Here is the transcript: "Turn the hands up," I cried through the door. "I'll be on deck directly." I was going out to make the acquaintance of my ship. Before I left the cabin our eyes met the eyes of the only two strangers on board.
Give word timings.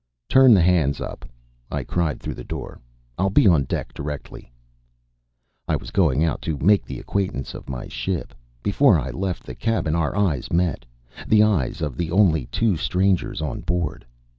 "Turn 0.27 0.55
the 0.55 0.63
hands 0.63 0.99
up," 0.99 1.25
I 1.69 1.83
cried 1.83 2.19
through 2.19 2.33
the 2.33 2.43
door. 2.43 2.79
"I'll 3.19 3.29
be 3.29 3.45
on 3.47 3.65
deck 3.65 3.93
directly." 3.93 4.51
I 5.67 5.75
was 5.75 5.91
going 5.91 6.23
out 6.23 6.41
to 6.41 6.57
make 6.57 6.83
the 6.87 6.97
acquaintance 6.99 7.53
of 7.53 7.69
my 7.69 7.87
ship. 7.87 8.33
Before 8.63 8.97
I 8.97 9.11
left 9.11 9.43
the 9.43 9.53
cabin 9.53 9.93
our 9.93 10.15
eyes 10.17 10.51
met 10.51 10.87
the 11.27 11.43
eyes 11.43 11.83
of 11.83 11.97
the 11.97 12.09
only 12.09 12.47
two 12.47 12.77
strangers 12.77 13.43
on 13.43 13.59
board. 13.61 14.03